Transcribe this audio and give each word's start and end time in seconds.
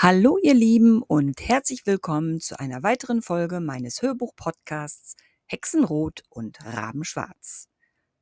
Hallo 0.00 0.38
ihr 0.40 0.54
Lieben 0.54 1.02
und 1.02 1.40
herzlich 1.40 1.84
willkommen 1.84 2.40
zu 2.40 2.56
einer 2.56 2.84
weiteren 2.84 3.20
Folge 3.20 3.58
meines 3.58 4.00
Hörbuch-Podcasts 4.00 5.16
Hexenrot 5.46 6.22
und 6.30 6.64
Rabenschwarz. 6.64 7.68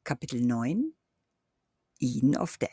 Kapitel 0.03 0.41
9 0.41 0.95
Eden 1.99 2.35
of 2.39 2.57
Death. 2.57 2.71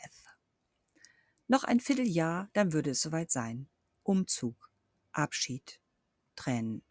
Noch 1.48 1.64
ein 1.64 1.80
Vierteljahr, 1.80 2.48
dann 2.54 2.72
würde 2.72 2.92
es 2.92 3.02
soweit 3.02 3.30
sein. 3.30 3.68
Umzug, 4.04 4.70
Abschied, 5.12 5.82
Tränen. 6.34 6.82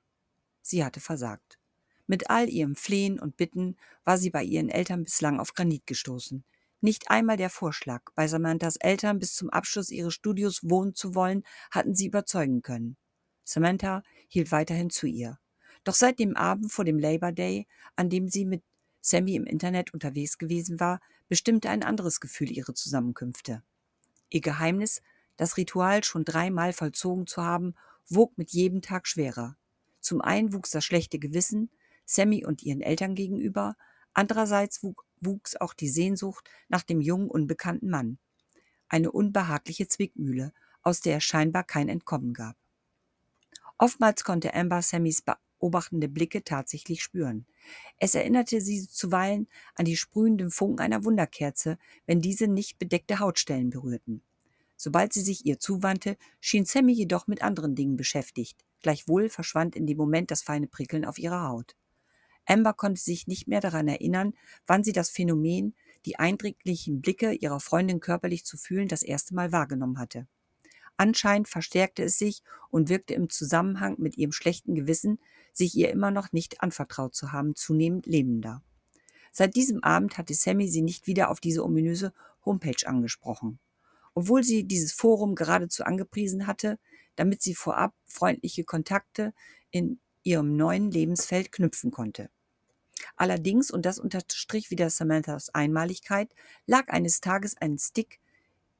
Sie 0.62 0.86
hatte 0.86 1.00
versagt. 1.00 1.58
Mit 2.06 2.30
all 2.30 2.48
ihrem 2.48 2.76
Flehen 2.76 3.20
und 3.20 3.38
Bitten 3.38 3.76
war 4.04 4.20
sie 4.20 4.30
bei 4.30 4.44
ihren 4.44 4.70
Eltern 4.70 5.04
bislang 5.04 5.40
auf 5.40 5.56
Granit 5.56 5.88
gestoßen. 5.88 6.46
Nicht 6.84 7.10
einmal 7.10 7.38
der 7.38 7.50
Vorschlag, 7.50 8.02
bei 8.14 8.28
Samanthas 8.28 8.76
Eltern 8.76 9.18
bis 9.18 9.36
zum 9.36 9.50
Abschluss 9.50 9.90
ihres 9.90 10.14
Studios 10.14 10.60
wohnen 10.64 10.94
zu 10.94 11.16
wollen, 11.16 11.44
hatten 11.72 11.96
sie 11.96 12.08
überzeugen 12.08 12.62
können. 12.62 12.98
Samantha 13.46 14.04
hielt 14.28 14.52
weiterhin 14.52 14.90
zu 14.90 15.08
ihr. 15.08 15.40
Doch 15.86 15.94
seit 15.94 16.20
dem 16.20 16.36
Abend 16.36 16.74
vor 16.74 16.84
dem 16.84 17.00
Labor 17.00 17.32
Day, 17.32 17.68
an 17.96 18.10
dem 18.10 18.28
sie 18.28 18.44
mit 18.44 18.64
Sammy 19.00 19.36
im 19.36 19.46
Internet 19.46 19.94
unterwegs 19.94 20.38
gewesen 20.38 20.82
war, 20.82 21.00
bestimmte 21.30 21.70
ein 21.70 21.84
anderes 21.84 22.20
Gefühl 22.20 22.52
ihre 22.52 22.74
Zusammenkünfte. 22.74 23.64
Ihr 24.30 24.42
Geheimnis, 24.42 25.02
das 25.38 25.56
Ritual 25.56 26.04
schon 26.04 26.26
dreimal 26.26 26.74
vollzogen 26.74 27.28
zu 27.28 27.44
haben, 27.44 27.76
wog 28.10 28.38
mit 28.38 28.52
jedem 28.52 28.82
Tag 28.82 29.08
schwerer. 29.08 29.56
Zum 30.02 30.20
einen 30.20 30.52
wuchs 30.52 30.72
das 30.72 30.84
schlechte 30.84 31.18
Gewissen, 31.18 31.70
Sammy 32.04 32.46
und 32.46 32.62
ihren 32.62 32.82
Eltern 32.82 33.16
gegenüber, 33.16 33.78
andererseits 34.14 34.84
wuchs 34.84 35.06
auch 35.60 35.74
die 35.74 35.90
Sehnsucht 35.90 36.50
nach 36.70 36.84
dem 36.84 37.02
jungen, 37.02 37.30
unbekannten 37.30 37.90
Mann. 37.90 38.18
Eine 38.88 39.12
unbehagliche 39.12 39.88
Zwickmühle, 39.88 40.54
aus 40.82 41.02
der 41.02 41.18
es 41.18 41.24
scheinbar 41.24 41.64
kein 41.64 41.90
Entkommen 41.90 42.34
gab. 42.34 42.56
Oftmals 43.78 44.24
konnte 44.24 44.54
Amber 44.54 44.82
Sammys 44.82 45.24
beobachtende 45.24 46.08
Blicke 46.10 46.44
tatsächlich 46.44 47.02
spüren. 47.02 47.46
Es 47.98 48.16
erinnerte 48.16 48.62
sie 48.62 48.88
zuweilen 48.88 49.48
an 49.76 49.86
die 49.86 49.98
sprühenden 49.98 50.52
Funken 50.52 50.82
einer 50.82 51.06
Wunderkerze, 51.06 51.78
wenn 52.06 52.22
diese 52.22 52.48
nicht 52.48 52.78
bedeckte 52.78 53.20
Hautstellen 53.20 53.70
berührten. 53.70 54.22
Sobald 54.76 55.14
sie 55.14 55.22
sich 55.22 55.46
ihr 55.46 55.60
zuwandte, 55.60 56.18
schien 56.42 56.66
Sammy 56.66 56.92
jedoch 56.92 57.28
mit 57.28 57.42
anderen 57.42 57.76
Dingen 57.76 57.96
beschäftigt. 57.96 58.66
Gleichwohl 58.82 59.30
verschwand 59.30 59.76
in 59.76 59.88
dem 59.88 59.98
Moment 59.98 60.30
das 60.30 60.42
feine 60.42 60.68
Prickeln 60.68 61.06
auf 61.06 61.18
ihrer 61.18 61.48
Haut. 61.48 61.76
Amber 62.46 62.74
konnte 62.74 63.02
sich 63.02 63.28
nicht 63.28 63.48
mehr 63.48 63.62
daran 63.62 63.88
erinnern, 63.88 64.34
wann 64.68 64.84
sie 64.84 64.92
das 64.92 65.10
Phänomen, 65.10 65.76
die 66.06 66.20
eindringlichen 66.20 67.02
Blicke 67.02 67.34
ihrer 67.34 67.60
Freundin 67.60 68.00
körperlich 68.00 68.46
zu 68.46 68.58
fühlen, 68.58 68.88
das 68.88 69.04
erste 69.04 69.34
Mal 69.34 69.52
wahrgenommen 69.52 70.00
hatte. 70.00 70.28
Anscheinend 70.98 71.48
verstärkte 71.48 72.04
es 72.04 72.18
sich 72.18 72.44
und 72.70 72.90
wirkte 72.90 73.14
im 73.14 73.30
Zusammenhang 73.30 73.96
mit 73.98 74.18
ihrem 74.18 74.32
schlechten 74.32 74.76
Gewissen, 74.76 75.20
sich 75.52 75.76
ihr 75.76 75.90
immer 75.90 76.12
noch 76.12 76.32
nicht 76.32 76.62
anvertraut 76.62 77.16
zu 77.16 77.32
haben, 77.32 77.56
zunehmend 77.56 78.06
lebender. 78.06 78.62
Seit 79.32 79.56
diesem 79.56 79.84
Abend 79.84 80.18
hatte 80.18 80.34
Sammy 80.34 80.68
sie 80.68 80.82
nicht 80.82 81.08
wieder 81.08 81.30
auf 81.30 81.40
diese 81.40 81.64
ominöse 81.64 82.14
Homepage 82.46 82.86
angesprochen. 82.86 83.60
Obwohl 84.14 84.44
sie 84.44 84.66
dieses 84.66 84.92
Forum 84.92 85.34
geradezu 85.34 85.84
angepriesen 85.84 86.46
hatte, 86.46 86.78
damit 87.16 87.42
sie 87.42 87.56
vorab 87.56 87.96
freundliche 88.06 88.64
Kontakte 88.64 89.34
in 89.72 90.00
ihrem 90.22 90.56
neuen 90.56 90.92
Lebensfeld 90.92 91.52
knüpfen 91.52 91.90
konnte. 91.90 92.30
Allerdings, 93.16 93.72
und 93.72 93.86
das 93.86 94.00
unterstrich 94.00 94.72
wieder 94.72 94.90
Samanthas 94.90 95.50
Einmaligkeit, 95.50 96.34
lag 96.66 96.90
eines 96.90 97.22
Tages 97.22 97.56
ein 97.58 97.78
Stick 97.78 98.20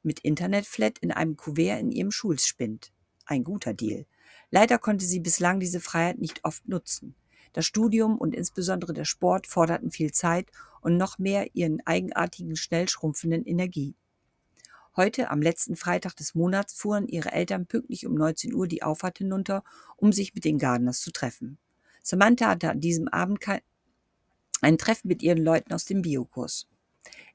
mit 0.02 0.20
Internetflat 0.20 0.98
in 0.98 1.12
einem 1.12 1.36
Kuvert 1.36 1.80
in 1.80 1.90
ihrem 1.90 2.10
Schulspind. 2.10 2.92
Ein 3.26 3.44
guter 3.44 3.74
Deal. 3.74 4.06
Leider 4.50 4.78
konnte 4.78 5.04
sie 5.04 5.20
bislang 5.20 5.60
diese 5.60 5.80
Freiheit 5.80 6.18
nicht 6.18 6.44
oft 6.44 6.68
nutzen. 6.68 7.14
Das 7.54 7.66
Studium 7.66 8.18
und 8.18 8.34
insbesondere 8.34 8.92
der 8.92 9.04
Sport 9.04 9.46
forderten 9.46 9.90
viel 9.90 10.12
Zeit 10.12 10.50
und 10.80 10.96
noch 10.96 11.18
mehr 11.18 11.54
ihren 11.54 11.80
eigenartigen, 11.86 12.56
schnell 12.56 12.88
schrumpfenden 12.88 13.46
Energie. 13.46 13.94
Heute, 14.96 15.30
am 15.30 15.42
letzten 15.42 15.74
Freitag 15.74 16.14
des 16.16 16.34
Monats, 16.34 16.74
fuhren 16.74 17.08
ihre 17.08 17.32
Eltern 17.32 17.66
pünktlich 17.66 18.06
um 18.06 18.14
19 18.14 18.54
Uhr 18.54 18.68
die 18.68 18.82
Auffahrt 18.82 19.18
hinunter, 19.18 19.64
um 19.96 20.12
sich 20.12 20.34
mit 20.34 20.44
den 20.44 20.58
Gardners 20.58 21.00
zu 21.00 21.10
treffen. 21.10 21.58
Samantha 22.02 22.48
hatte 22.48 22.70
an 22.70 22.80
diesem 22.80 23.08
Abend 23.08 23.40
ein 24.64 24.78
Treffen 24.78 25.08
mit 25.08 25.22
ihren 25.22 25.42
Leuten 25.42 25.72
aus 25.72 25.84
dem 25.84 26.02
Biokurs. 26.02 26.68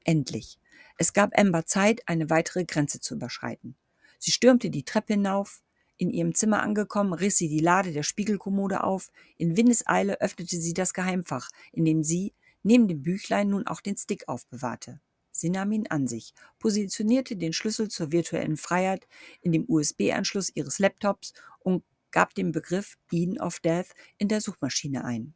Endlich. 0.04 0.58
Es 0.98 1.12
gab 1.12 1.38
Amber 1.38 1.64
Zeit, 1.64 2.02
eine 2.06 2.28
weitere 2.28 2.64
Grenze 2.64 3.00
zu 3.00 3.14
überschreiten. 3.14 3.76
Sie 4.18 4.32
stürmte 4.32 4.68
die 4.68 4.84
Treppe 4.84 5.14
hinauf. 5.14 5.62
In 5.96 6.10
ihrem 6.10 6.34
Zimmer 6.34 6.62
angekommen, 6.62 7.12
riss 7.12 7.36
sie 7.36 7.48
die 7.48 7.60
Lade 7.60 7.92
der 7.92 8.02
Spiegelkommode 8.02 8.84
auf. 8.84 9.10
In 9.38 9.56
Windeseile 9.56 10.20
öffnete 10.20 10.56
sie 10.56 10.74
das 10.74 10.92
Geheimfach, 10.92 11.50
in 11.72 11.84
dem 11.84 12.02
sie, 12.02 12.34
neben 12.62 12.88
dem 12.88 13.02
Büchlein, 13.02 13.48
nun 13.48 13.66
auch 13.66 13.80
den 13.80 13.96
Stick 13.96 14.28
aufbewahrte. 14.28 15.00
Sie 15.30 15.50
nahm 15.50 15.72
ihn 15.72 15.86
an 15.86 16.06
sich, 16.06 16.34
positionierte 16.58 17.36
den 17.36 17.52
Schlüssel 17.52 17.88
zur 17.88 18.12
virtuellen 18.12 18.56
Freiheit 18.56 19.06
in 19.40 19.52
dem 19.52 19.64
USB-Anschluss 19.68 20.50
ihres 20.54 20.78
Laptops 20.78 21.32
und 21.60 21.84
gab 22.10 22.34
den 22.34 22.52
Begriff 22.52 22.98
Eden 23.10 23.40
of 23.40 23.60
Death 23.60 23.94
in 24.18 24.28
der 24.28 24.40
Suchmaschine 24.40 25.04
ein. 25.04 25.34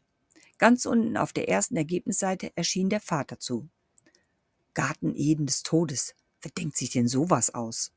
Ganz 0.58 0.86
unten 0.86 1.16
auf 1.16 1.32
der 1.32 1.48
ersten 1.48 1.76
Ergebnisseite 1.76 2.52
erschien 2.56 2.88
der 2.88 3.00
Vater 3.00 3.38
zu. 3.38 3.68
Garten 4.72 5.14
Eden 5.14 5.46
des 5.46 5.62
Todes. 5.62 6.14
Wer 6.42 6.50
denkt 6.52 6.76
sich 6.76 6.90
denn 6.90 7.08
sowas 7.08 7.54
aus? 7.54 7.92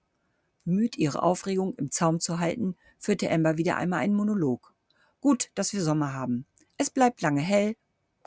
Bemüht, 0.65 0.97
ihre 0.97 1.23
Aufregung 1.23 1.75
im 1.75 1.91
Zaum 1.91 2.19
zu 2.19 2.39
halten, 2.39 2.75
führte 2.99 3.31
Amber 3.31 3.57
wieder 3.57 3.77
einmal 3.77 3.99
einen 3.99 4.15
Monolog. 4.15 4.73
Gut, 5.21 5.49
dass 5.55 5.73
wir 5.73 5.81
Sommer 5.81 6.13
haben. 6.13 6.45
Es 6.77 6.89
bleibt 6.89 7.21
lange 7.21 7.41
hell. 7.41 7.75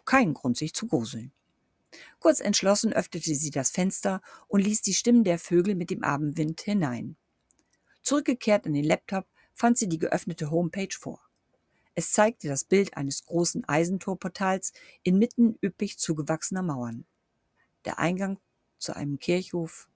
Kein 0.05 0.35
Grund, 0.35 0.57
sich 0.57 0.75
zu 0.75 0.87
gruseln. 0.87 1.33
Kurz 2.19 2.41
entschlossen 2.41 2.93
öffnete 2.93 3.35
sie 3.35 3.51
das 3.51 3.71
Fenster 3.71 4.21
und 4.49 4.61
ließ 4.61 4.83
die 4.83 4.95
Stimmen 4.95 5.25
der 5.25 5.39
Vögel 5.39 5.75
mit 5.75 5.91
dem 5.91 6.03
Abendwind 6.05 6.61
hinein. 6.61 7.17
Zurückgekehrt 8.03 8.67
in 8.67 8.75
den 8.75 8.85
Laptop 8.85 9.27
fand 9.55 9.79
sie 9.79 9.89
die 9.89 9.99
geöffnete 9.99 10.51
Homepage 10.51 10.95
vor. 10.99 11.21
Es 11.95 12.13
zeigte 12.13 12.49
das 12.49 12.65
Bild 12.65 12.97
eines 12.97 13.25
großen 13.27 13.69
Eisentorportals 13.69 14.73
inmitten 15.03 15.59
üppig 15.63 15.99
zugewachsener 15.99 16.63
Mauern. 16.63 17.05
Der 17.85 17.99
Eingang 17.99 18.39
zu 18.79 18.95
einem 18.95 19.19
Kirchhof. 19.19 19.89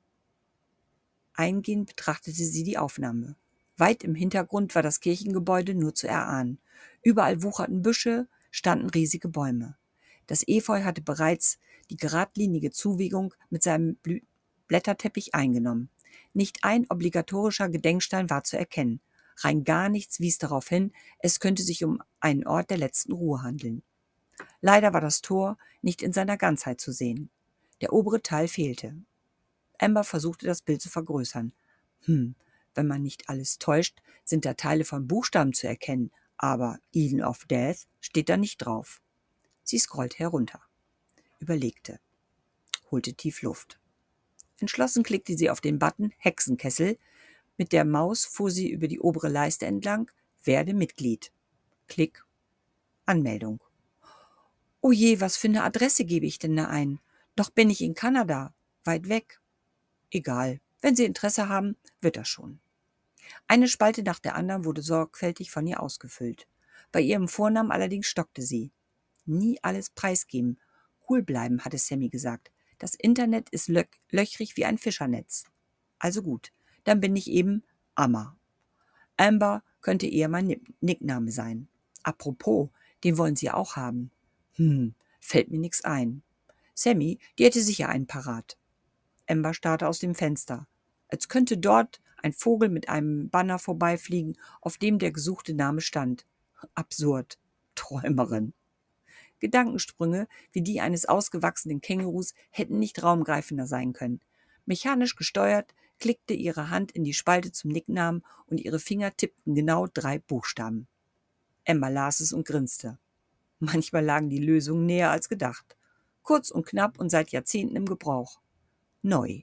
Eingehend 1.34 1.88
betrachtete 1.88 2.44
sie 2.44 2.62
die 2.62 2.78
Aufnahme. 2.78 3.36
Weit 3.76 4.04
im 4.04 4.14
Hintergrund 4.14 4.74
war 4.74 4.82
das 4.82 5.00
Kirchengebäude 5.00 5.74
nur 5.74 5.94
zu 5.94 6.06
erahnen. 6.06 6.60
Überall 7.02 7.42
wucherten 7.42 7.82
Büsche, 7.82 8.28
standen 8.50 8.88
riesige 8.90 9.28
Bäume. 9.28 9.76
Das 10.26 10.46
Efeu 10.46 10.84
hatte 10.84 11.02
bereits 11.02 11.58
die 11.90 11.96
geradlinige 11.96 12.70
Zuwiegung 12.70 13.34
mit 13.50 13.62
seinem 13.62 13.96
Blü 13.96 14.20
Blätterteppich 14.68 15.34
eingenommen. 15.34 15.90
Nicht 16.32 16.58
ein 16.62 16.86
obligatorischer 16.88 17.68
Gedenkstein 17.68 18.30
war 18.30 18.44
zu 18.44 18.56
erkennen. 18.56 19.00
Rein 19.36 19.64
gar 19.64 19.88
nichts 19.88 20.20
wies 20.20 20.38
darauf 20.38 20.68
hin, 20.68 20.92
es 21.18 21.40
könnte 21.40 21.62
sich 21.62 21.84
um 21.84 22.02
einen 22.20 22.46
Ort 22.46 22.70
der 22.70 22.78
letzten 22.78 23.12
Ruhe 23.12 23.42
handeln. 23.42 23.82
Leider 24.60 24.92
war 24.92 25.00
das 25.00 25.20
Tor 25.20 25.58
nicht 25.82 26.02
in 26.02 26.12
seiner 26.12 26.36
Ganzheit 26.36 26.80
zu 26.80 26.92
sehen. 26.92 27.30
Der 27.80 27.92
obere 27.92 28.22
Teil 28.22 28.48
fehlte. 28.48 28.94
Amber 29.78 30.04
versuchte 30.04 30.46
das 30.46 30.62
Bild 30.62 30.80
zu 30.80 30.88
vergrößern. 30.88 31.52
Hm, 32.04 32.34
wenn 32.74 32.86
man 32.86 33.02
nicht 33.02 33.28
alles 33.28 33.58
täuscht, 33.58 34.00
sind 34.24 34.44
da 34.44 34.54
Teile 34.54 34.84
von 34.84 35.06
Buchstaben 35.06 35.52
zu 35.52 35.66
erkennen, 35.66 36.10
aber 36.36 36.78
Eden 36.92 37.22
of 37.22 37.44
Death 37.46 37.86
steht 38.00 38.28
da 38.28 38.36
nicht 38.36 38.58
drauf. 38.58 39.00
Sie 39.62 39.78
scrollte 39.78 40.18
herunter 40.18 40.60
überlegte, 41.44 42.00
holte 42.90 43.12
tief 43.14 43.42
Luft. 43.42 43.78
Entschlossen 44.60 45.02
klickte 45.02 45.36
sie 45.36 45.50
auf 45.50 45.60
den 45.60 45.78
Button 45.78 46.12
Hexenkessel. 46.16 46.98
Mit 47.56 47.72
der 47.72 47.84
Maus 47.84 48.24
fuhr 48.24 48.50
sie 48.50 48.70
über 48.70 48.88
die 48.88 49.00
obere 49.00 49.28
Leiste 49.28 49.66
entlang. 49.66 50.10
Werde 50.42 50.74
Mitglied. 50.74 51.32
Klick. 51.86 52.24
Anmeldung. 53.06 53.60
Oh 54.80 54.92
je, 54.92 55.20
was 55.20 55.36
für 55.36 55.48
eine 55.48 55.64
Adresse 55.64 56.04
gebe 56.04 56.26
ich 56.26 56.38
denn 56.38 56.56
da 56.56 56.66
ein? 56.66 57.00
Doch 57.36 57.50
bin 57.50 57.70
ich 57.70 57.80
in 57.80 57.94
Kanada, 57.94 58.54
weit 58.84 59.08
weg. 59.08 59.40
Egal, 60.10 60.60
wenn 60.80 60.94
Sie 60.94 61.04
Interesse 61.04 61.48
haben, 61.48 61.76
wird 62.00 62.16
das 62.16 62.28
schon. 62.28 62.60
Eine 63.46 63.68
Spalte 63.68 64.02
nach 64.02 64.18
der 64.18 64.34
anderen 64.34 64.64
wurde 64.64 64.82
sorgfältig 64.82 65.50
von 65.50 65.66
ihr 65.66 65.80
ausgefüllt. 65.82 66.46
Bei 66.92 67.00
ihrem 67.00 67.28
Vornamen 67.28 67.70
allerdings 67.70 68.06
stockte 68.06 68.42
sie. 68.42 68.72
Nie 69.24 69.58
alles 69.62 69.90
preisgeben, 69.90 70.58
Cool 71.08 71.22
bleiben, 71.22 71.64
hatte 71.64 71.78
Sammy 71.78 72.08
gesagt. 72.08 72.50
Das 72.78 72.94
Internet 72.94 73.50
ist 73.50 73.68
lö 73.68 73.84
löchrig 74.10 74.56
wie 74.56 74.64
ein 74.64 74.78
Fischernetz. 74.78 75.44
Also 75.98 76.22
gut, 76.22 76.50
dann 76.84 77.00
bin 77.00 77.16
ich 77.16 77.30
eben 77.30 77.64
Amma. 77.94 78.36
Amber 79.16 79.62
könnte 79.80 80.06
eher 80.06 80.28
mein 80.28 80.60
Nickname 80.80 81.30
sein. 81.30 81.68
Apropos, 82.02 82.70
den 83.04 83.18
wollen 83.18 83.36
Sie 83.36 83.50
auch 83.50 83.76
haben. 83.76 84.10
Hm, 84.54 84.94
fällt 85.20 85.50
mir 85.50 85.58
nix 85.58 85.84
ein. 85.84 86.22
Sammy, 86.74 87.18
die 87.38 87.44
hätte 87.44 87.62
sicher 87.62 87.88
einen 87.88 88.06
parat. 88.06 88.58
Amber 89.28 89.54
starrte 89.54 89.88
aus 89.88 89.98
dem 89.98 90.14
Fenster. 90.14 90.66
Als 91.08 91.28
könnte 91.28 91.56
dort 91.58 92.00
ein 92.22 92.32
Vogel 92.32 92.68
mit 92.68 92.88
einem 92.88 93.28
Banner 93.30 93.58
vorbeifliegen, 93.58 94.36
auf 94.60 94.78
dem 94.78 94.98
der 94.98 95.12
gesuchte 95.12 95.54
Name 95.54 95.80
stand. 95.80 96.26
Absurd. 96.74 97.38
Träumerin. 97.74 98.54
Gedankensprünge 99.40 100.26
wie 100.52 100.62
die 100.62 100.80
eines 100.80 101.06
ausgewachsenen 101.06 101.80
Kängurus 101.80 102.34
hätten 102.50 102.78
nicht 102.78 103.02
raumgreifender 103.02 103.66
sein 103.66 103.92
können. 103.92 104.20
Mechanisch 104.64 105.16
gesteuert 105.16 105.74
klickte 105.98 106.34
ihre 106.34 106.70
Hand 106.70 106.92
in 106.92 107.04
die 107.04 107.14
Spalte 107.14 107.52
zum 107.52 107.70
Nicknamen 107.70 108.24
und 108.46 108.60
ihre 108.60 108.78
Finger 108.78 109.16
tippten 109.16 109.54
genau 109.54 109.86
drei 109.86 110.18
Buchstaben. 110.18 110.86
Emma 111.64 111.88
las 111.88 112.20
es 112.20 112.32
und 112.32 112.46
grinste. 112.46 112.98
Manchmal 113.58 114.04
lagen 114.04 114.28
die 114.28 114.38
Lösungen 114.38 114.86
näher 114.86 115.10
als 115.10 115.28
gedacht. 115.28 115.76
Kurz 116.22 116.50
und 116.50 116.66
knapp 116.66 116.98
und 116.98 117.10
seit 117.10 117.30
Jahrzehnten 117.30 117.76
im 117.76 117.86
Gebrauch. 117.86 118.40
Neu. 119.02 119.42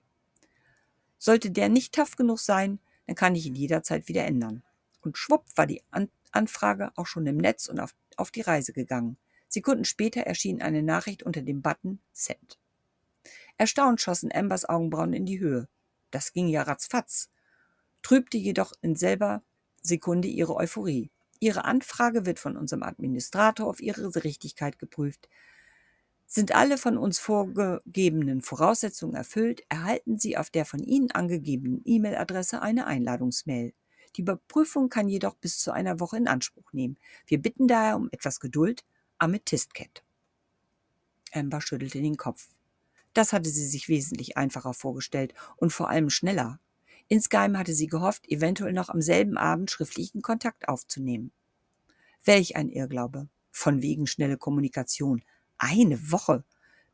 Sollte 1.17 1.51
der 1.51 1.69
nicht 1.69 1.93
tough 1.93 2.15
genug 2.15 2.39
sein, 2.39 2.79
dann 3.07 3.15
kann 3.15 3.35
ich 3.35 3.45
ihn 3.45 3.55
jederzeit 3.55 4.07
wieder 4.07 4.25
ändern. 4.25 4.63
Und 5.01 5.17
schwupp 5.17 5.45
war 5.55 5.67
die 5.67 5.81
An 5.91 6.09
Anfrage 6.31 6.91
auch 6.95 7.07
schon 7.07 7.27
im 7.27 7.37
Netz 7.37 7.67
und 7.67 7.79
auf, 7.79 7.93
auf 8.15 8.31
die 8.31 8.41
Reise 8.41 8.71
gegangen. 8.71 9.17
Sekunden 9.49 9.83
später 9.83 10.21
erschien 10.21 10.61
eine 10.61 10.81
Nachricht 10.81 11.23
unter 11.23 11.41
dem 11.41 11.61
Button 11.61 11.99
Send. 12.13 12.57
Erstaunt 13.57 13.99
schossen 13.99 14.31
Ambers 14.33 14.63
Augenbrauen 14.63 15.11
in 15.11 15.25
die 15.25 15.39
Höhe. 15.39 15.67
Das 16.11 16.33
ging 16.33 16.47
ja 16.47 16.63
ratzfatz, 16.63 17.29
trübte 18.03 18.37
jedoch 18.37 18.73
in 18.81 18.95
selber 18.95 19.43
Sekunde 19.81 20.27
ihre 20.27 20.55
Euphorie. 20.55 21.09
Ihre 21.39 21.65
Anfrage 21.65 22.25
wird 22.25 22.37
von 22.37 22.55
unserem 22.55 22.83
Administrator 22.83 23.67
auf 23.67 23.81
ihre 23.81 24.13
Richtigkeit 24.23 24.77
geprüft. 24.77 25.27
Sind 26.27 26.53
alle 26.53 26.77
von 26.77 26.97
uns 26.97 27.19
vorgegebenen 27.19 28.41
Voraussetzungen 28.41 29.15
erfüllt, 29.15 29.63
erhalten 29.67 30.19
Sie 30.19 30.37
auf 30.37 30.49
der 30.49 30.65
von 30.65 30.81
Ihnen 30.81 31.11
angegebenen 31.11 31.81
E-Mail-Adresse 31.83 32.61
eine 32.61 32.85
Einladungsmail. 32.85 33.73
Die 34.15 34.21
Überprüfung 34.21 34.89
kann 34.89 35.09
jedoch 35.09 35.35
bis 35.35 35.59
zu 35.59 35.71
einer 35.71 35.99
Woche 35.99 36.17
in 36.17 36.27
Anspruch 36.27 36.71
nehmen. 36.73 36.97
Wir 37.25 37.41
bitten 37.41 37.67
daher 37.67 37.95
um 37.95 38.07
etwas 38.11 38.39
Geduld. 38.39 38.85
Amethyst 39.17 39.73
Cat. 39.73 40.03
Amber 41.33 41.61
schüttelte 41.61 42.01
den 42.01 42.17
Kopf. 42.17 42.49
Das 43.13 43.33
hatte 43.33 43.49
sie 43.49 43.67
sich 43.67 43.89
wesentlich 43.89 44.37
einfacher 44.37 44.73
vorgestellt 44.73 45.33
und 45.57 45.71
vor 45.71 45.89
allem 45.89 46.09
schneller. 46.09 46.59
Insgeheim 47.07 47.57
hatte 47.57 47.73
sie 47.73 47.87
gehofft, 47.87 48.29
eventuell 48.29 48.71
noch 48.71 48.89
am 48.89 49.01
selben 49.01 49.37
Abend 49.37 49.69
schriftlichen 49.69 50.21
Kontakt 50.21 50.69
aufzunehmen. 50.69 51.33
Welch 52.23 52.55
ein 52.55 52.69
Irrglaube. 52.69 53.27
Von 53.51 53.81
wegen 53.81 54.07
schnelle 54.07 54.37
Kommunikation. 54.37 55.21
Eine 55.57 56.11
Woche. 56.11 56.45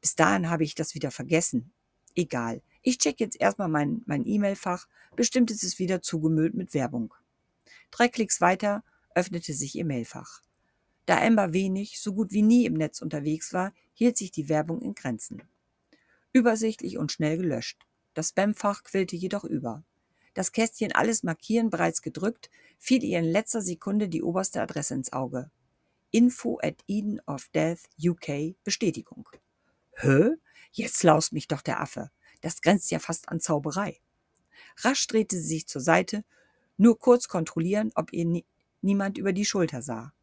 Bis 0.01 0.15
dahin 0.15 0.49
habe 0.49 0.63
ich 0.63 0.73
das 0.73 0.95
wieder 0.95 1.11
vergessen. 1.11 1.71
Egal. 2.15 2.63
Ich 2.81 2.97
check 2.97 3.19
jetzt 3.19 3.39
erstmal 3.39 3.67
mein, 3.67 4.01
mein 4.05 4.25
E-Mail-Fach. 4.25 4.87
Bestimmt 5.15 5.51
ist 5.51 5.63
es 5.63 5.77
wieder 5.77 6.01
zugemüllt 6.01 6.55
mit 6.55 6.73
Werbung. 6.73 7.13
Drei 7.91 8.07
Klicks 8.07 8.41
weiter 8.41 8.83
öffnete 9.13 9.53
sich 9.53 9.75
ihr 9.75 9.85
Mailfach. 9.85 10.41
Da 11.05 11.21
Amber 11.21 11.53
wenig, 11.53 11.99
so 11.99 12.13
gut 12.13 12.31
wie 12.31 12.41
nie 12.41 12.65
im 12.65 12.73
Netz 12.73 13.01
unterwegs 13.01 13.53
war, 13.53 13.71
hielt 13.93 14.17
sich 14.17 14.31
die 14.31 14.49
Werbung 14.49 14.81
in 14.81 14.95
Grenzen. 14.95 15.43
Übersichtlich 16.37 16.99
und 16.99 17.11
schnell 17.11 17.37
gelöscht. 17.37 17.87
Das 18.13 18.29
Spamfach 18.29 18.83
quillte 18.83 19.15
jedoch 19.15 19.43
über. 19.43 19.83
Das 20.35 20.51
Kästchen 20.51 20.91
Alles 20.91 21.23
markieren 21.23 21.71
bereits 21.71 22.03
gedrückt, 22.03 22.51
fiel 22.77 23.03
ihr 23.03 23.17
in 23.17 23.25
letzter 23.25 23.63
Sekunde 23.63 24.07
die 24.07 24.21
oberste 24.21 24.61
Adresse 24.61 24.93
ins 24.93 25.11
Auge. 25.13 25.49
Info 26.11 26.59
at 26.61 26.75
Eden 26.85 27.19
of 27.25 27.49
Death 27.55 27.89
UK 27.99 28.55
Bestätigung. 28.63 29.27
Hä? 29.95 30.35
Jetzt 30.71 31.01
laust 31.01 31.33
mich 31.33 31.47
doch 31.47 31.63
der 31.63 31.81
Affe. 31.81 32.11
Das 32.41 32.61
grenzt 32.61 32.91
ja 32.91 32.99
fast 32.99 33.29
an 33.29 33.39
Zauberei. 33.39 33.99
Rasch 34.81 35.07
drehte 35.07 35.37
sie 35.37 35.47
sich 35.47 35.67
zur 35.67 35.81
Seite, 35.81 36.23
nur 36.77 36.99
kurz 36.99 37.27
kontrollieren, 37.27 37.89
ob 37.95 38.13
ihr 38.13 38.25
nie 38.25 38.45
niemand 38.81 39.17
über 39.17 39.33
die 39.33 39.43
Schulter 39.45 39.81
sah. 39.81 40.13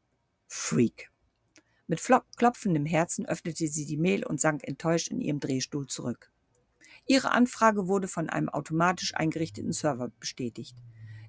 Freak. 0.46 1.10
Mit 1.86 2.00
klopfendem 2.36 2.86
Herzen 2.86 3.26
öffnete 3.26 3.66
sie 3.68 3.84
die 3.84 3.96
Mail 3.96 4.24
und 4.24 4.40
sank 4.40 4.66
enttäuscht 4.66 5.08
in 5.08 5.20
ihrem 5.20 5.40
Drehstuhl 5.40 5.86
zurück. 5.86 6.30
Ihre 7.06 7.32
Anfrage 7.32 7.88
wurde 7.88 8.08
von 8.08 8.30
einem 8.30 8.48
automatisch 8.48 9.14
eingerichteten 9.14 9.72
Server 9.72 10.10
bestätigt. 10.18 10.76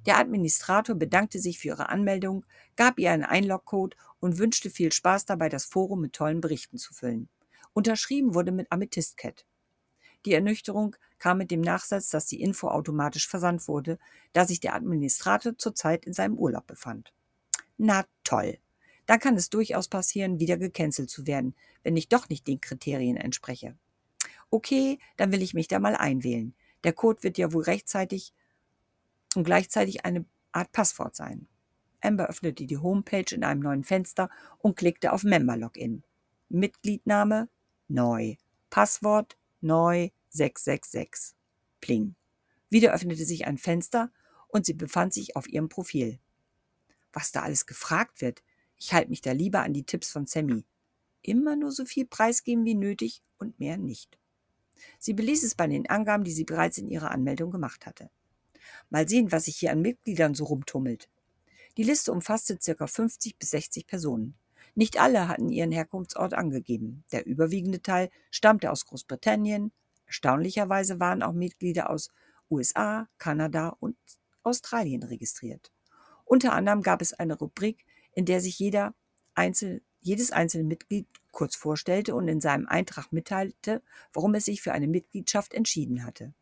Der 0.05 0.17
Administrator 0.17 0.95
bedankte 0.95 1.39
sich 1.39 1.59
für 1.59 1.69
ihre 1.69 1.89
Anmeldung, 1.89 2.45
gab 2.75 2.99
ihr 2.99 3.11
einen 3.11 3.23
Einlogcode 3.23 3.97
und 4.19 4.37
wünschte 4.37 4.69
viel 4.69 4.91
Spaß 4.91 5.25
dabei, 5.25 5.49
das 5.49 5.65
Forum 5.65 6.01
mit 6.01 6.13
tollen 6.13 6.41
Berichten 6.41 6.77
zu 6.77 6.93
füllen. 6.93 7.27
Unterschrieben 7.73 8.35
wurde 8.35 8.51
mit 8.51 8.71
Amethyst 8.71 9.17
Cat. 9.17 9.45
Die 10.25 10.33
Ernüchterung 10.33 10.95
kam 11.19 11.39
mit 11.39 11.51
dem 11.51 11.61
Nachsatz, 11.61 12.09
dass 12.09 12.25
die 12.25 12.41
Info 12.41 12.67
automatisch 12.67 13.27
versandt 13.27 13.67
wurde, 13.67 13.99
da 14.31 14.45
sich 14.45 14.59
der 14.59 14.75
Administrator 14.75 15.57
zurzeit 15.57 16.05
in 16.05 16.13
seinem 16.13 16.37
Urlaub 16.37 16.65
befand. 16.67 17.13
Na 17.77 18.05
toll, 18.23 18.57
dann 19.05 19.19
kann 19.19 19.35
es 19.35 19.49
durchaus 19.49 19.87
passieren, 19.87 20.39
wieder 20.39 20.57
gecancelt 20.57 21.09
zu 21.09 21.27
werden, 21.27 21.55
wenn 21.83 21.97
ich 21.97 22.09
doch 22.09 22.29
nicht 22.29 22.47
den 22.47 22.61
Kriterien 22.61 23.17
entspreche. 23.17 23.75
Okay, 24.49 24.99
dann 25.17 25.31
will 25.31 25.41
ich 25.41 25.53
mich 25.53 25.67
da 25.67 25.79
mal 25.79 25.95
einwählen. 25.95 26.55
Der 26.83 26.93
Code 26.93 27.23
wird 27.23 27.37
ja 27.37 27.51
wohl 27.53 27.63
rechtzeitig 27.63 28.33
und 29.35 29.43
gleichzeitig 29.43 30.05
eine 30.05 30.25
Art 30.51 30.71
Passwort 30.71 31.15
sein. 31.15 31.47
Amber 32.01 32.27
öffnete 32.27 32.65
die 32.65 32.77
Homepage 32.77 33.33
in 33.33 33.43
einem 33.43 33.61
neuen 33.61 33.83
Fenster 33.83 34.29
und 34.59 34.75
klickte 34.75 35.11
auf 35.11 35.23
Member 35.23 35.57
Login. 35.57 36.03
Mitgliedname 36.49 37.49
neu. 37.87 38.35
Passwort 38.69 39.37
neu 39.61 40.09
666. 40.29 41.35
Pling. 41.81 42.15
Wieder 42.69 42.93
öffnete 42.93 43.25
sich 43.25 43.47
ein 43.47 43.57
Fenster 43.57 44.11
und 44.47 44.65
sie 44.65 44.73
befand 44.73 45.13
sich 45.13 45.35
auf 45.35 45.47
ihrem 45.47 45.69
Profil. 45.69 46.19
Was 47.11 47.31
da 47.31 47.41
alles 47.41 47.65
gefragt 47.65 48.21
wird, 48.21 48.43
ich 48.85 48.93
halte 48.93 49.09
mich 49.09 49.21
da 49.21 49.31
lieber 49.31 49.63
an 49.63 49.73
die 49.73 49.83
Tipps 49.83 50.11
von 50.11 50.27
Sammy. 50.27 50.63
Immer 51.23 51.55
nur 51.55 51.71
so 51.71 51.85
viel 51.85 52.05
preisgeben 52.05 52.65
wie 52.65 52.75
nötig 52.75 53.23
und 53.39 53.59
mehr 53.59 53.77
nicht. 53.77 54.19
Sie 54.99 55.13
beließ 55.13 55.43
es 55.43 55.55
bei 55.55 55.65
den 55.65 55.89
Angaben, 55.89 56.23
die 56.23 56.31
sie 56.31 56.43
bereits 56.43 56.77
in 56.77 56.87
ihrer 56.87 57.09
Anmeldung 57.09 57.49
gemacht 57.49 57.87
hatte. 57.87 58.11
Mal 58.91 59.09
sehen, 59.09 59.31
was 59.31 59.45
sich 59.45 59.57
hier 59.57 59.71
an 59.71 59.81
Mitgliedern 59.81 60.35
so 60.35 60.43
rumtummelt. 60.43 61.09
Die 61.77 61.83
Liste 61.83 62.11
umfasste 62.11 62.59
ca. 62.63 62.85
50 62.85 63.39
bis 63.39 63.49
60 63.49 63.87
Personen. 63.87 64.35
Nicht 64.75 64.99
alle 64.99 65.27
hatten 65.27 65.49
ihren 65.49 65.71
Herkunftsort 65.71 66.35
angegeben. 66.35 67.03
Der 67.11 67.25
überwiegende 67.25 67.81
Teil 67.81 68.11
stammte 68.29 68.69
aus 68.69 68.85
Großbritannien. 68.85 69.71
Erstaunlicherweise 70.05 70.99
waren 70.99 71.23
auch 71.23 71.33
Mitglieder 71.33 71.89
aus 71.89 72.11
USA, 72.51 73.07
Kanada 73.17 73.69
und 73.79 73.97
Australien 74.43 75.01
registriert. 75.01 75.71
Unter 76.23 76.53
anderem 76.53 76.83
gab 76.83 77.01
es 77.01 77.13
eine 77.13 77.35
Rubrik, 77.35 77.83
in 78.15 78.25
der 78.25 78.41
sich 78.41 78.57
jeder 78.57 78.95
einzel, 79.35 79.81
jedes 80.01 80.31
einzelne 80.31 80.63
Mitglied 80.63 81.07
kurz 81.31 81.55
vorstellte 81.55 82.15
und 82.15 82.27
in 82.27 82.41
seinem 82.41 82.67
Eintrag 82.67 83.11
mitteilte, 83.11 83.81
warum 84.13 84.33
es 84.35 84.45
sich 84.45 84.61
für 84.61 84.71
eine 84.71 84.87
Mitgliedschaft 84.87 85.53
entschieden 85.53 86.05
hatte. 86.05 86.33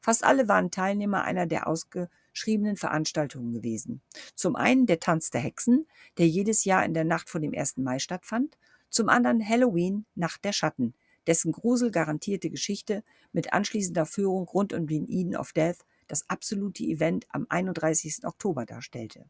Fast 0.00 0.24
alle 0.24 0.48
waren 0.48 0.70
Teilnehmer 0.70 1.22
einer 1.24 1.46
der 1.46 1.66
ausgeschriebenen 1.66 2.76
Veranstaltungen 2.76 3.52
gewesen. 3.52 4.00
Zum 4.34 4.56
einen 4.56 4.86
der 4.86 4.98
Tanz 4.98 5.30
der 5.30 5.42
Hexen, 5.42 5.86
der 6.16 6.26
jedes 6.26 6.64
Jahr 6.64 6.84
in 6.84 6.94
der 6.94 7.04
Nacht 7.04 7.28
vor 7.28 7.40
dem 7.40 7.54
1. 7.54 7.76
Mai 7.76 7.98
stattfand, 7.98 8.56
zum 8.88 9.08
anderen 9.08 9.46
Halloween, 9.46 10.06
Nacht 10.14 10.44
der 10.44 10.52
Schatten, 10.52 10.94
dessen 11.26 11.52
Grusel 11.52 11.90
garantierte 11.90 12.48
Geschichte 12.48 13.04
mit 13.32 13.52
anschließender 13.52 14.06
Führung 14.06 14.48
rund 14.48 14.72
um 14.72 14.86
den 14.86 15.06
Eden 15.08 15.36
of 15.36 15.52
Death 15.52 15.84
das 16.08 16.28
absolute 16.28 16.82
Event 16.82 17.26
am 17.28 17.46
31. 17.48 18.24
Oktober 18.24 18.64
darstellte. 18.64 19.26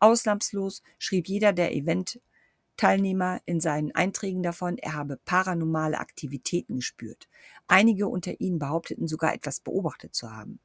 Ausnahmslos 0.00 0.82
schrieb 0.98 1.28
jeder 1.28 1.52
der 1.52 1.74
Event-Teilnehmer 1.74 3.40
in 3.46 3.60
seinen 3.60 3.94
Einträgen 3.94 4.42
davon, 4.42 4.78
er 4.78 4.94
habe 4.94 5.18
paranormale 5.24 5.98
Aktivitäten 5.98 6.76
gespürt. 6.76 7.28
Einige 7.66 8.08
unter 8.08 8.40
ihnen 8.40 8.58
behaupteten 8.58 9.08
sogar 9.08 9.34
etwas 9.34 9.60
beobachtet 9.60 10.14
zu 10.14 10.30
haben. 10.30 10.60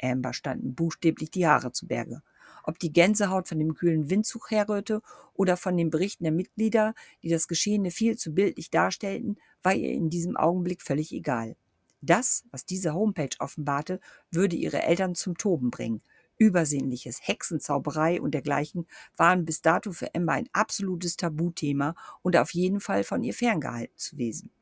Amber 0.00 0.32
standen 0.32 0.74
buchstäblich 0.74 1.30
die 1.30 1.46
Haare 1.46 1.72
zu 1.72 1.86
Berge. 1.86 2.22
Ob 2.64 2.78
die 2.78 2.92
Gänsehaut 2.92 3.48
von 3.48 3.58
dem 3.58 3.74
kühlen 3.74 4.10
Windzug 4.10 4.50
herrührte 4.50 5.00
oder 5.34 5.56
von 5.56 5.76
den 5.76 5.90
Berichten 5.90 6.24
der 6.24 6.32
Mitglieder, 6.32 6.94
die 7.22 7.28
das 7.28 7.48
Geschehene 7.48 7.90
viel 7.90 8.16
zu 8.16 8.34
bildlich 8.34 8.70
darstellten, 8.70 9.36
war 9.62 9.74
ihr 9.74 9.92
in 9.92 10.10
diesem 10.10 10.36
Augenblick 10.36 10.82
völlig 10.82 11.12
egal. 11.12 11.56
Das, 12.02 12.44
was 12.50 12.66
diese 12.66 12.94
Homepage 12.94 13.36
offenbarte, 13.38 14.00
würde 14.30 14.56
ihre 14.56 14.82
Eltern 14.82 15.14
zum 15.14 15.38
Toben 15.38 15.70
bringen. 15.70 16.02
Übersinnliches, 16.38 17.20
Hexenzauberei 17.22 18.20
und 18.20 18.32
dergleichen 18.32 18.86
waren 19.16 19.44
bis 19.44 19.62
dato 19.62 19.92
für 19.92 20.14
Emma 20.14 20.34
ein 20.34 20.48
absolutes 20.52 21.16
Tabuthema 21.16 21.94
und 22.22 22.36
auf 22.36 22.52
jeden 22.52 22.80
Fall 22.80 23.04
von 23.04 23.22
ihr 23.22 23.34
ferngehalten 23.34 23.94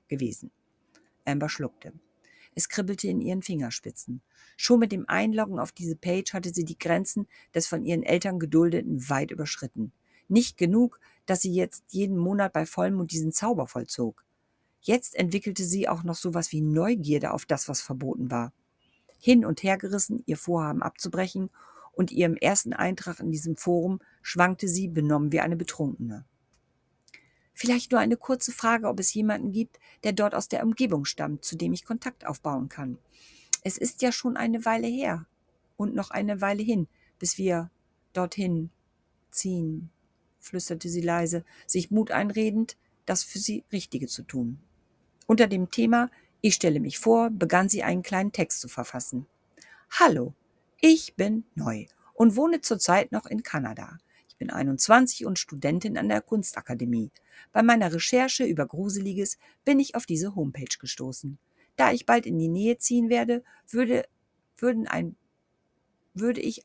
gewesen. 0.08 0.50
Amber 1.24 1.48
schluckte. 1.48 1.92
Es 2.54 2.68
kribbelte 2.68 3.08
in 3.08 3.20
ihren 3.20 3.42
Fingerspitzen. 3.42 4.22
Schon 4.56 4.78
mit 4.78 4.92
dem 4.92 5.08
Einloggen 5.08 5.58
auf 5.58 5.72
diese 5.72 5.96
Page 5.96 6.32
hatte 6.32 6.54
sie 6.54 6.64
die 6.64 6.78
Grenzen 6.78 7.26
des 7.54 7.66
von 7.66 7.84
ihren 7.84 8.04
Eltern 8.04 8.38
geduldeten 8.38 9.08
weit 9.08 9.32
überschritten. 9.32 9.92
Nicht 10.28 10.56
genug, 10.56 11.00
dass 11.26 11.42
sie 11.42 11.52
jetzt 11.52 11.84
jeden 11.88 12.16
Monat 12.16 12.52
bei 12.52 12.66
Vollmond 12.66 13.10
diesen 13.10 13.32
Zauber 13.32 13.66
vollzog. 13.66 14.24
Jetzt 14.80 15.16
entwickelte 15.16 15.64
sie 15.64 15.88
auch 15.88 16.04
noch 16.04 16.14
sowas 16.14 16.52
wie 16.52 16.60
Neugierde 16.60 17.32
auf 17.32 17.46
das, 17.46 17.68
was 17.68 17.80
verboten 17.80 18.30
war. 18.30 18.52
Hin 19.24 19.46
und 19.46 19.62
her 19.62 19.78
gerissen, 19.78 20.22
ihr 20.26 20.36
Vorhaben 20.36 20.82
abzubrechen, 20.82 21.48
und 21.92 22.12
ihrem 22.12 22.36
ersten 22.36 22.74
Eintrag 22.74 23.20
in 23.20 23.30
diesem 23.30 23.56
Forum 23.56 24.00
schwankte 24.20 24.68
sie 24.68 24.86
benommen 24.86 25.32
wie 25.32 25.40
eine 25.40 25.56
Betrunkene. 25.56 26.26
Vielleicht 27.54 27.90
nur 27.90 28.02
eine 28.02 28.18
kurze 28.18 28.52
Frage, 28.52 28.86
ob 28.86 29.00
es 29.00 29.14
jemanden 29.14 29.50
gibt, 29.50 29.80
der 30.02 30.12
dort 30.12 30.34
aus 30.34 30.48
der 30.48 30.62
Umgebung 30.62 31.06
stammt, 31.06 31.42
zu 31.42 31.56
dem 31.56 31.72
ich 31.72 31.86
Kontakt 31.86 32.26
aufbauen 32.26 32.68
kann. 32.68 32.98
Es 33.62 33.78
ist 33.78 34.02
ja 34.02 34.12
schon 34.12 34.36
eine 34.36 34.66
Weile 34.66 34.88
her 34.88 35.24
und 35.78 35.94
noch 35.94 36.10
eine 36.10 36.42
Weile 36.42 36.62
hin, 36.62 36.86
bis 37.18 37.38
wir 37.38 37.70
dorthin 38.12 38.68
ziehen, 39.30 39.88
flüsterte 40.38 40.90
sie 40.90 41.00
leise, 41.00 41.46
sich 41.66 41.90
Mut 41.90 42.10
einredend, 42.10 42.76
das 43.06 43.24
für 43.24 43.38
sie 43.38 43.64
Richtige 43.72 44.06
zu 44.06 44.22
tun. 44.22 44.58
Unter 45.26 45.46
dem 45.46 45.70
Thema 45.70 46.10
Ich 46.46 46.56
stelle 46.56 46.78
mich 46.78 46.98
vor, 46.98 47.30
begann 47.30 47.70
sie 47.70 47.82
einen 47.82 48.02
kleinen 48.02 48.30
Text 48.30 48.60
zu 48.60 48.68
verfassen. 48.68 49.24
Hallo, 49.92 50.34
ich 50.78 51.14
bin 51.14 51.44
neu 51.54 51.86
und 52.12 52.36
wohne 52.36 52.60
zurzeit 52.60 53.12
noch 53.12 53.24
in 53.24 53.42
Kanada. 53.42 53.96
Ich 54.28 54.36
bin 54.36 54.50
21 54.50 55.24
und 55.24 55.38
Studentin 55.38 55.96
an 55.96 56.10
der 56.10 56.20
Kunstakademie. 56.20 57.10
Bei 57.54 57.62
meiner 57.62 57.94
Recherche 57.94 58.44
über 58.44 58.66
Gruseliges 58.66 59.38
bin 59.64 59.80
ich 59.80 59.94
auf 59.94 60.04
diese 60.04 60.36
Homepage 60.36 60.76
gestoßen. 60.78 61.38
Da 61.76 61.92
ich 61.92 62.04
bald 62.04 62.26
in 62.26 62.38
die 62.38 62.48
Nähe 62.48 62.76
ziehen 62.76 63.08
werde, 63.08 63.42
würde, 63.70 64.06
würden 64.58 64.86
ein, 64.86 65.16
würde 66.12 66.42
ich 66.42 66.60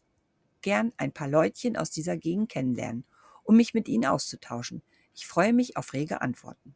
gern 0.61 0.91
ein 0.97 1.13
paar 1.13 1.29
Leutchen 1.29 1.77
aus 1.77 1.89
dieser 1.89 2.17
Gegend 2.17 2.49
kennenlernen, 2.49 3.05
um 3.45 3.55
mich 3.55 3.73
mit 3.73 3.87
ihnen 3.87 4.07
auszutauschen. 4.07 4.81
Ich 5.15 5.25
freue 5.25 5.53
mich 5.53 5.77
auf 5.77 5.93
rege 5.93 6.19
Antworten. 6.21 6.75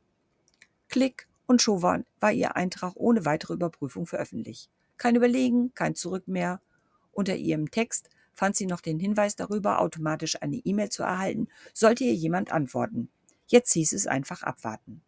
Klick 0.88 1.28
und 1.46 1.62
schon 1.62 1.82
war, 1.82 2.32
ihr 2.32 2.56
Eintrag 2.56 2.94
ohne 2.96 3.26
weitere 3.26 3.54
Überprüfung 3.54 4.06
veröffentlicht. 4.06 4.70
Kein 4.98 5.16
Überlegen, 5.16 5.74
kein 5.74 5.96
Zurück 5.96 6.28
mehr. 6.28 6.62
Unter 7.12 7.36
ihrem 7.36 7.72
Text 7.72 8.10
fand 8.34 8.56
sie 8.56 8.66
noch 8.66 8.82
den 8.82 9.00
Hinweis 9.00 9.36
darüber, 9.36 9.80
automatisch 9.80 10.42
eine 10.42 10.58
E-Mail 10.58 10.90
zu 10.90 11.04
erhalten, 11.04 11.48
sollte 11.74 12.04
ihr 12.04 12.14
jemand 12.14 12.52
antworten. 12.52 13.10
Jetzt 13.48 13.74
hieß 13.74 13.94
es 13.94 14.08
einfach 14.08 14.44
abwarten. 14.44 15.02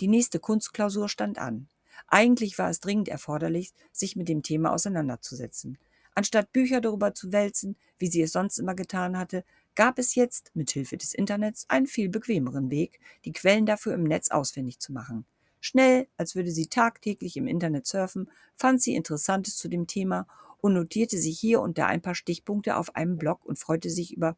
Die 0.00 0.08
nächste 0.08 0.38
Kunstklausur 0.38 1.08
stand 1.08 1.38
an. 1.38 1.68
Eigentlich 2.06 2.58
war 2.58 2.70
es 2.70 2.80
dringend 2.80 3.08
erforderlich, 3.08 3.72
sich 3.92 4.16
mit 4.16 4.28
dem 4.28 4.42
Thema 4.42 4.72
auseinanderzusetzen. 4.72 5.78
Anstatt 6.14 6.52
Bücher 6.52 6.80
darüber 6.80 7.14
zu 7.14 7.32
wälzen, 7.32 7.76
wie 7.98 8.08
sie 8.08 8.22
es 8.22 8.32
sonst 8.32 8.58
immer 8.58 8.74
getan 8.74 9.16
hatte, 9.16 9.44
gab 9.80 9.98
es 9.98 10.14
jetzt, 10.14 10.50
mit 10.52 10.70
Hilfe 10.72 10.98
des 10.98 11.14
Internets, 11.14 11.64
einen 11.68 11.86
viel 11.86 12.10
bequemeren 12.10 12.70
Weg, 12.70 13.00
die 13.24 13.32
Quellen 13.32 13.64
dafür 13.64 13.94
im 13.94 14.02
Netz 14.02 14.30
ausfindig 14.30 14.78
zu 14.78 14.92
machen. 14.92 15.24
Schnell, 15.58 16.06
als 16.18 16.34
würde 16.34 16.50
sie 16.50 16.66
tagtäglich 16.66 17.38
im 17.38 17.46
Internet 17.46 17.86
surfen, 17.86 18.30
fand 18.56 18.82
sie 18.82 18.94
Interessantes 18.94 19.56
zu 19.56 19.68
dem 19.68 19.86
Thema 19.86 20.26
und 20.58 20.74
notierte 20.74 21.16
sich 21.16 21.40
hier 21.40 21.62
und 21.62 21.78
da 21.78 21.86
ein 21.86 22.02
paar 22.02 22.14
Stichpunkte 22.14 22.76
auf 22.76 22.94
einem 22.94 23.16
Blog 23.16 23.42
und 23.46 23.58
freute 23.58 23.88
sich 23.88 24.14
über 24.14 24.36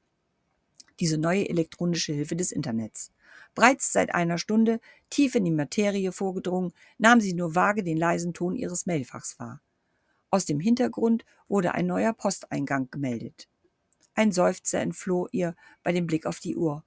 diese 1.00 1.18
neue 1.18 1.48
elektronische 1.48 2.12
Hilfe 2.12 2.36
des 2.36 2.52
Internets. 2.52 3.10
Bereits 3.56 3.92
seit 3.92 4.14
einer 4.14 4.38
Stunde, 4.38 4.78
tief 5.10 5.34
in 5.34 5.44
die 5.44 5.50
Materie 5.50 6.12
vorgedrungen, 6.12 6.72
nahm 6.98 7.20
sie 7.20 7.34
nur 7.34 7.56
vage 7.56 7.82
den 7.82 7.96
leisen 7.96 8.32
Ton 8.32 8.54
ihres 8.54 8.86
Mailfachs 8.86 9.40
wahr. 9.40 9.60
Aus 10.30 10.44
dem 10.44 10.60
Hintergrund 10.60 11.24
wurde 11.48 11.74
ein 11.74 11.86
neuer 11.88 12.12
Posteingang 12.12 12.92
gemeldet. 12.92 13.48
Ein 14.14 14.32
Seufzer 14.32 14.80
entfloh 14.80 15.28
ihr 15.32 15.56
bei 15.82 15.92
dem 15.92 16.06
Blick 16.06 16.26
auf 16.26 16.40
die 16.40 16.56
Uhr. 16.56 16.84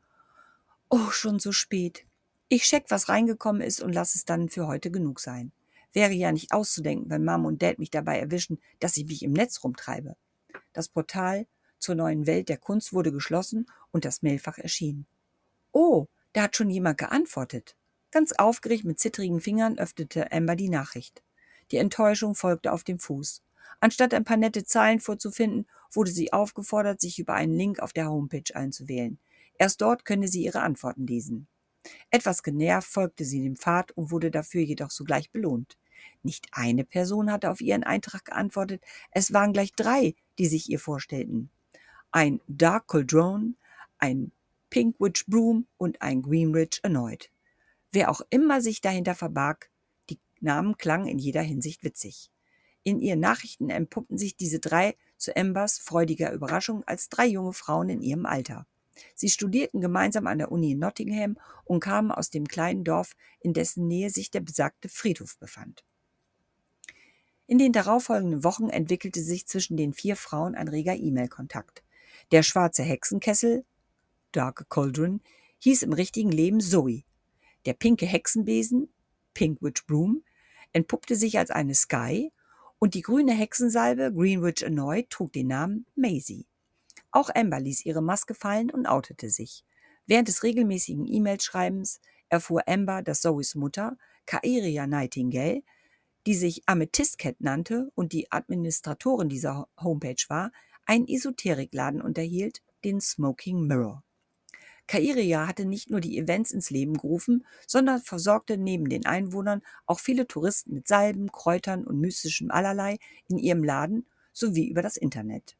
Oh, 0.89 1.10
schon 1.10 1.39
so 1.39 1.51
spät. 1.51 2.05
Ich 2.48 2.63
check, 2.63 2.86
was 2.89 3.10
reingekommen 3.10 3.62
ist 3.62 3.82
und 3.82 3.94
lass 3.94 4.15
es 4.15 4.25
dann 4.25 4.50
für 4.50 4.67
heute 4.67 4.91
genug 4.91 5.20
sein. 5.20 5.51
Wäre 5.94 6.13
ja 6.13 6.32
nicht 6.32 6.51
auszudenken, 6.51 7.10
wenn 7.10 7.25
Mom 7.25 7.46
und 7.46 7.63
Dad 7.63 7.79
mich 7.79 7.89
dabei 7.89 8.20
erwischen, 8.20 8.60
dass 8.79 8.98
ich 8.98 9.05
mich 9.05 9.24
im 9.24 9.34
Netz 9.34 9.63
rumtreibe. 9.63 10.15
Das 10.74 10.89
Portal 10.89 11.48
zur 11.79 11.96
neuen 11.96 12.27
Welt 12.27 12.50
der 12.50 12.58
Kunst 12.58 12.94
wurde 12.94 13.12
geschlossen 13.12 13.65
und 13.91 14.05
das 14.05 14.22
Mailfach 14.22 14.58
erschien. 14.58 15.08
Oh, 15.72 16.08
da 16.34 16.44
hat 16.44 16.55
schon 16.55 16.70
jemand 16.70 16.98
geantwortet. 16.98 17.75
Ganz 18.12 18.34
aufgeregt 18.34 18.84
mit 18.84 19.00
zittrigen 19.00 19.41
Fingern 19.41 19.77
öffnete 19.77 20.32
Amber 20.32 20.55
die 20.55 20.70
Nachricht. 20.70 21.24
Die 21.72 21.77
Enttäuschung 21.77 22.36
folgte 22.36 22.72
auf 22.72 22.84
dem 22.84 23.00
Fuß. 23.00 23.41
Anstatt 23.79 24.13
ein 24.13 24.24
paar 24.24 24.38
nette 24.38 24.63
Zeilen 24.63 25.00
vorzufinden, 25.00 25.67
wurde 25.91 26.12
sie 26.12 26.34
aufgefordert, 26.34 27.01
sich 27.01 27.20
über 27.20 27.34
einen 27.34 27.53
Link 27.53 27.79
auf 27.79 27.94
der 27.94 28.10
Homepage 28.10 28.55
einzuwählen. 28.55 29.20
Erst 29.58 29.82
dort 29.82 30.05
könne 30.05 30.27
sie 30.27 30.44
ihre 30.44 30.62
Antworten 30.62 31.08
lesen. 31.08 31.48
Etwas 32.10 32.44
genervt 32.44 32.88
folgte 32.88 33.25
sie 33.25 33.44
dem 33.44 33.55
Pfad 33.55 33.91
und 33.91 34.12
wurde 34.12 34.32
dafür 34.32 34.62
jedoch 34.62 34.91
sogleich 34.91 35.32
belohnt. 35.32 35.77
Nicht 36.24 36.48
eine 36.51 36.84
Person 36.84 37.32
hatte 37.32 37.51
auf 37.51 37.62
ihren 37.62 37.84
Eintrag 37.84 38.25
geantwortet, 38.25 38.84
es 39.12 39.34
waren 39.34 39.53
gleich 39.53 39.74
drei, 39.74 40.15
die 40.39 40.48
sich 40.48 40.70
ihr 40.70 40.79
vorstellten. 40.79 41.50
Ein 42.12 42.41
Dark 42.48 42.88
Cauldron, 42.88 43.58
ein 43.98 44.32
Pink 44.70 45.00
Witch 45.00 45.25
Broom 45.27 45.67
und 45.77 46.01
ein 46.01 46.22
Greenwich 46.22 46.79
erneut. 46.84 47.29
Wer 47.91 48.10
auch 48.10 48.22
immer 48.29 48.62
sich 48.62 48.82
dahinter 48.82 49.15
verbarg, 49.15 49.70
die 50.10 50.20
Namen 50.41 50.77
klangen 50.77 51.08
in 51.08 51.20
jeder 51.20 51.41
Hinsicht 51.41 51.84
witzig. 51.84 52.29
In 52.86 53.01
ihren 53.01 53.20
Nachrichten 53.20 53.72
empuppten 53.72 54.20
sich 54.20 54.38
diese 54.38 54.60
drei 54.60 54.96
zu 55.18 55.36
Embers 55.36 55.80
freudiger 55.80 56.32
Überraschung 56.32 56.84
als 56.84 57.10
drei 57.10 57.25
junge 57.25 57.51
Frauen 57.51 57.89
in 57.89 58.04
ihrem 58.04 58.27
Alter. 58.27 58.68
Sie 59.15 59.30
studierten 59.30 59.82
gemeinsam 59.82 60.27
an 60.27 60.38
der 60.38 60.51
Uni 60.51 60.74
in 60.74 60.80
Nottingham 60.80 61.39
und 61.63 61.80
kamen 61.80 62.12
aus 62.12 62.30
dem 62.30 62.48
kleinen 62.48 62.84
Dorf, 62.84 63.15
in 63.39 63.54
dessen 63.54 63.88
Nähe 63.88 64.12
sich 64.12 64.30
der 64.30 64.42
besagte 64.42 64.88
Friedhof 64.88 65.39
befand. 65.39 65.84
In 67.48 67.58
den 67.58 67.72
darauffolgenden 67.72 68.44
Wochen 68.44 68.70
entwickelte 68.70 69.24
sich 69.24 69.48
zwischen 69.48 69.77
den 69.77 69.92
vier 69.92 70.15
Frauen 70.15 70.54
ein 70.54 70.68
reger 70.68 70.96
E-Mail-Kontakt. 70.96 71.84
Der 72.32 72.44
schwarze 72.44 72.84
Hexenkessel, 72.84 73.65
Dark 74.32 74.70
Cauldron, 74.70 75.22
hieß 75.58 75.82
im 75.82 75.94
richtigen 75.94 76.32
Leben 76.32 76.62
Zoe. 76.62 77.04
Der 77.65 77.74
pinke 77.74 78.06
Hexenbesen, 78.06 78.94
Pink 79.34 79.63
Witch 79.63 79.88
Broom, 79.88 80.24
entpuppte 80.72 81.15
sich 81.15 81.39
als 81.39 81.50
eine 81.50 81.74
Sky 81.74 82.32
und 82.86 82.94
die 82.94 83.01
grüne 83.01 83.34
Hexensalbe, 83.34 84.13
Greenwich 84.13 84.63
Annoy, 84.63 85.08
trug 85.10 85.34
den 85.34 85.48
Namen 85.48 85.88
Maisie. 85.96 86.46
Auch 87.10 87.32
Amber 87.34 87.60
ließ 87.60 87.84
ihre 87.84 88.04
Maske 88.04 88.36
fallen 88.36 88.70
und 88.70 88.86
outete 88.86 89.32
sich. 89.32 89.63
Während 90.06 90.27
des 90.27 90.44
regelmäßigen 90.44 91.08
E-Mail-Schreibens 91.08 92.00
erfuhr 92.30 92.62
Amber, 92.68 93.01
dass 93.01 93.22
Zoes 93.22 93.56
Mutter, 93.56 93.98
Kairia 94.27 94.86
Nightingale, 94.86 95.63
die 96.27 96.36
sich 96.36 96.62
Amethyst 96.68 97.18
Cat 97.18 97.42
nannte 97.42 97.92
und 97.96 98.13
die 98.13 98.32
Administratorin 98.32 99.30
dieser 99.30 99.68
Homepage 99.82 100.24
war, 100.27 100.51
einen 100.86 101.08
Esoterikladen 101.08 102.04
unterhielt, 102.04 102.62
den 102.84 103.01
Smoking 103.01 103.65
Mirror. 103.65 104.04
Kairia 104.88 105.48
hatte 105.48 105.65
nicht 105.65 105.89
nur 105.89 106.00
die 106.00 106.18
Events 106.18 106.51
ins 106.51 106.70
Leben 106.70 106.94
gerufen, 106.94 107.46
sondern 107.68 108.01
versorgte 108.01 108.58
neben 108.58 108.88
den 108.88 109.06
Einwohnern 109.06 109.62
auch 109.86 110.00
viele 110.00 110.27
Touristen 110.27 110.74
mit 110.74 110.88
Salben, 110.88 111.32
Kräutern 111.32 111.86
und 111.86 112.00
mystischem 112.00 112.51
Allerlei 112.51 112.98
in 113.27 113.38
ihrem 113.38 113.63
Laden 113.63 114.06
sowie 114.32 114.68
über 114.68 114.82
das 114.82 114.98
Internet. 114.98 115.58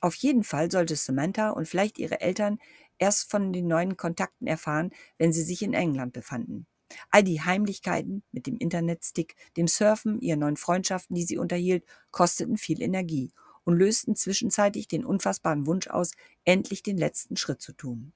Auf 0.00 0.14
jeden 0.14 0.44
Fall 0.44 0.70
sollte 0.70 0.96
Samantha 0.96 1.50
und 1.50 1.68
vielleicht 1.68 1.98
ihre 1.98 2.20
Eltern 2.20 2.58
erst 2.98 3.30
von 3.30 3.52
den 3.52 3.66
neuen 3.66 3.96
Kontakten 3.96 4.46
erfahren, 4.46 4.90
wenn 5.18 5.32
sie 5.32 5.42
sich 5.42 5.62
in 5.62 5.74
England 5.74 6.12
befanden. 6.12 6.66
All 7.10 7.24
die 7.24 7.40
Heimlichkeiten 7.40 8.22
mit 8.30 8.46
dem 8.46 8.56
Internetstick, 8.58 9.34
dem 9.56 9.66
Surfen, 9.66 10.20
ihren 10.20 10.40
neuen 10.40 10.56
Freundschaften, 10.56 11.16
die 11.16 11.24
sie 11.24 11.38
unterhielt, 11.38 11.84
kosteten 12.10 12.56
viel 12.56 12.82
Energie 12.82 13.32
und 13.64 13.76
lösten 13.76 14.16
zwischenzeitlich 14.16 14.88
den 14.88 15.04
unfassbaren 15.04 15.66
Wunsch 15.66 15.88
aus, 15.88 16.12
endlich 16.44 16.82
den 16.82 16.98
letzten 16.98 17.36
Schritt 17.36 17.60
zu 17.60 17.72
tun. 17.72 18.12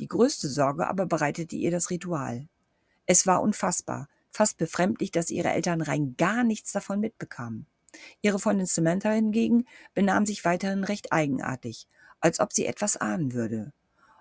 Die 0.00 0.08
größte 0.08 0.48
Sorge 0.48 0.86
aber 0.86 1.06
bereitete 1.06 1.56
ihr 1.56 1.70
das 1.70 1.90
Ritual. 1.90 2.48
Es 3.06 3.26
war 3.26 3.42
unfassbar, 3.42 4.08
fast 4.30 4.58
befremdlich, 4.58 5.10
dass 5.10 5.30
ihre 5.30 5.50
Eltern 5.50 5.80
rein 5.80 6.14
gar 6.16 6.44
nichts 6.44 6.72
davon 6.72 7.00
mitbekamen. 7.00 7.66
Ihre 8.20 8.38
Freundin 8.38 8.66
Samantha 8.66 9.10
hingegen 9.10 9.64
benahm 9.94 10.26
sich 10.26 10.44
weiterhin 10.44 10.84
recht 10.84 11.12
eigenartig, 11.12 11.88
als 12.20 12.38
ob 12.38 12.52
sie 12.52 12.66
etwas 12.66 12.96
ahnen 12.96 13.32
würde. 13.32 13.72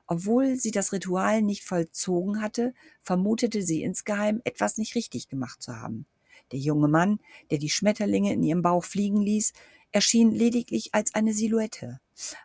Obwohl 0.08 0.56
sie 0.56 0.72
das 0.72 0.94
Ritual 0.94 1.41
nicht 1.41 1.65
vollzogen 1.65 2.41
hatte, 2.41 2.74
vermutete 3.03 3.62
sie 3.62 3.84
insgeheim, 3.84 4.41
etwas 4.46 4.77
nicht 4.77 4.96
richtig 4.96 5.27
gemacht 5.27 5.62
zu 5.62 5.75
haben. 5.75 6.06
Der 6.53 6.60
junge 6.60 6.88
Mann, 6.88 7.20
der 7.51 7.58
die 7.58 7.70
Schmetterlinge 7.70 8.32
in 8.32 8.41
ihrem 8.41 8.62
Bauch 8.62 8.86
fliegen 8.86 9.22
ließ, 9.22 9.51
erschien 9.98 10.30
lediglich 10.30 10.94
als 10.94 11.16
eine 11.16 11.34
Silhouette, 11.34 12.00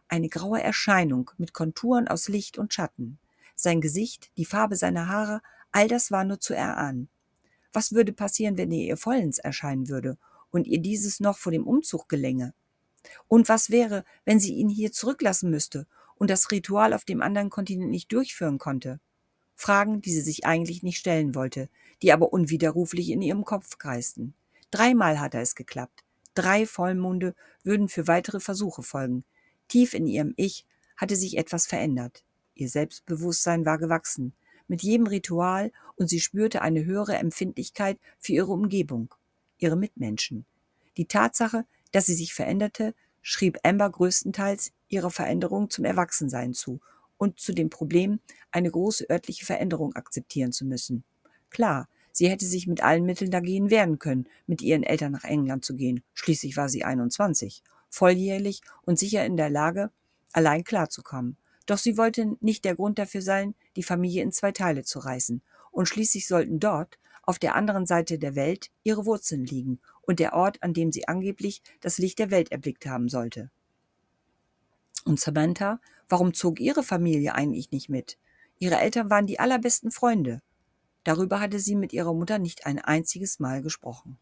eine 0.09 0.31
graue 0.31 0.63
Erscheinung 0.63 1.31
mit 1.37 1.53
Konturen 1.53 2.09
aus 2.09 2.29
Licht 2.29 2.57
und 2.57 2.73
Schatten. 2.73 3.19
Sein 3.55 3.83
Gesicht, 3.83 4.31
die 4.39 4.47
Farbe 4.47 4.75
seiner 4.75 5.09
Haare, 5.09 5.43
all 5.71 5.87
das 5.87 6.11
war 6.11 6.25
nur 6.25 6.41
zu 6.41 6.55
erahnen. 6.55 7.11
Was 7.71 7.93
würde 7.93 8.15
passieren, 8.15 8.57
wenn 8.57 8.73
er 8.73 8.79
ihr 8.79 8.97
vollends 8.97 9.39
erscheinen 9.39 9.91
würde 9.91 10.17
und 10.51 10.67
ihr 10.67 10.79
dieses 10.79 11.21
noch 11.21 11.37
vor 11.37 11.53
dem 11.53 11.67
Umzug 11.67 12.09
gelänge? 12.09 12.55
Und 13.29 13.51
was 13.51 13.69
wäre, 13.69 14.07
wenn 14.25 14.41
sie 14.41 14.55
ihn 14.55 14.71
hier 14.71 14.91
zurücklassen 14.91 15.51
müsste 15.51 15.87
und 16.15 16.31
das 16.31 16.51
Ritual 16.51 16.95
auf 16.95 17.05
dem 17.05 17.21
anderen 17.21 17.51
Kontinent 17.51 17.91
nicht 17.91 18.11
durchführen 18.13 18.57
konnte. 18.57 18.99
Fragen, 19.57 20.01
die 20.01 20.11
sie 20.11 20.23
sich 20.23 20.47
eigentlich 20.47 20.83
nicht 20.83 20.97
stellen 20.97 21.35
wollte, 21.35 21.69
die 22.01 22.15
aber 22.15 22.33
unwiderruflich 22.33 23.11
in 23.11 23.21
ihrem 23.21 23.45
Kopf 23.45 23.77
kreisten. 23.77 24.33
Dreimal 24.71 25.21
hatte 25.21 25.39
es 25.39 25.55
geklappt. 25.55 26.03
Drei 26.35 26.67
Vollmonde 26.67 27.35
würden 27.63 27.89
für 27.89 28.07
weitere 28.07 28.41
Versuche 28.41 28.83
folgen. 28.83 29.25
Tief 29.69 29.95
in 29.95 30.07
ihrem 30.07 30.33
Ich 30.37 30.67
hatte 30.97 31.17
sich 31.17 31.37
etwas 31.37 31.67
verändert. 31.67 32.25
Ihr 32.55 32.69
Selbstbewusstsein 32.69 33.65
war 33.65 33.79
gewachsen. 33.79 34.33
Mit 34.69 34.83
jedem 34.83 35.07
Ritual 35.07 35.73
und 35.97 36.09
sie 36.09 36.21
spürte 36.21 36.63
eine 36.63 36.85
höhere 36.85 37.17
Empfindlichkeit 37.17 37.99
für 38.19 38.33
ihre 38.33 38.53
Umgebung, 38.53 39.15
ihre 39.59 39.77
Mitmenschen. 39.77 40.47
Die 40.97 41.07
Tatsache, 41.07 41.67
dass 41.91 42.07
sie 42.07 42.15
sich 42.15 42.35
veränderte, 42.35 42.95
schrieb 43.23 43.59
Amber 43.63 43.91
größtenteils 43.91 44.73
ihrer 44.89 45.11
Veränderung 45.11 45.71
zum 45.71 45.85
Erwachsensein 45.85 46.55
zu 46.55 46.81
und 47.17 47.39
zu 47.39 47.53
dem 47.53 47.71
Problem, 47.71 48.21
eine 48.51 48.71
große 48.71 49.09
örtliche 49.09 49.47
Veränderung 49.47 49.95
akzeptieren 49.95 50.53
zu 50.53 50.65
müssen. 50.65 51.05
Klar, 51.51 51.89
sie 52.13 52.29
hätte 52.29 52.47
sich 52.47 52.67
mit 52.67 52.83
allen 52.83 53.05
Mitteln 53.05 53.31
dagegen 53.31 53.71
wehren 53.71 53.99
können, 53.99 54.29
mit 54.47 54.63
ihren 54.63 54.83
Eltern 54.83 55.13
nach 55.13 55.25
England 55.25 55.65
zu 55.65 55.75
gehen. 55.75 56.03
Schließlich 56.15 56.57
war 56.57 56.69
sie 56.69 56.85
21, 56.85 57.63
volljährlich 57.89 58.61
und 58.83 58.99
sicher 58.99 59.25
in 59.27 59.37
der 59.37 59.51
Lage, 59.51 59.91
allein 60.33 60.65
klarzukommen. 60.65 61.37
Doch 61.67 61.79
sie 61.79 61.97
wollte 61.97 62.37
nicht 62.41 62.65
der 62.65 62.77
Grund 62.77 62.99
dafür 62.99 63.23
sein, 63.23 63.55
die 63.77 63.83
Familie 63.83 64.23
in 64.23 64.33
zwei 64.33 64.53
Teile 64.53 64.85
zu 64.85 64.99
reißen. 64.99 65.43
Und 65.71 65.89
schließlich 65.89 66.27
sollten 66.27 66.61
dort, 66.61 66.99
auf 67.23 67.39
der 67.39 67.55
anderen 67.55 67.87
Seite 67.87 68.19
der 68.19 68.35
Welt, 68.35 68.71
ihre 68.83 69.07
Wurzeln 69.07 69.45
liegen 69.45 69.81
und 70.03 70.19
der 70.19 70.35
Ort, 70.35 70.63
an 70.63 70.75
dem 70.75 70.91
sie 70.91 71.07
angeblich 71.07 71.63
das 71.81 71.99
Licht 71.99 72.19
der 72.19 72.31
Welt 72.31 72.51
erblickt 72.51 72.87
haben 72.87 73.09
sollte. 73.09 73.51
Und 75.05 75.21
Samantha, 75.21 75.81
warum 76.09 76.35
zog 76.35 76.61
ihre 76.61 76.83
Familie 76.83 77.35
eigentlich 77.35 77.71
nicht 77.71 77.89
mit? 77.89 78.19
Ihre 78.59 78.79
Eltern 78.79 79.11
waren 79.11 79.27
die 79.27 79.41
allerbesten 79.41 79.91
Freunde. 79.91 80.43
Darüber 81.05 81.41
hatte 81.41 81.59
sie 81.59 81.75
mit 81.77 81.93
ihrer 81.93 82.15
Mutter 82.15 82.39
nicht 82.39 82.67
ein 82.67 82.79
einziges 82.79 83.41
Mal 83.41 83.63
gesprochen. 83.63 84.19